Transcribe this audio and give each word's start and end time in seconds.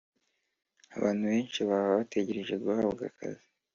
abantu 0.97 1.23
benshi 1.31 1.59
baba 1.69 1.89
bategereje 1.99 2.53
guhabwa 2.63 3.03
akazi 3.11 3.45